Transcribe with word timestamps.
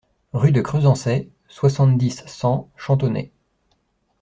Rue 0.33 0.51
de 0.51 0.61
Cresancey, 0.61 1.29
soixante-dix, 1.47 2.23
cent 2.25 2.71
Champtonnay 2.75 3.31